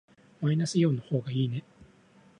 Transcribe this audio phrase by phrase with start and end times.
[0.41, 1.63] マイナスイオンの方がいいね。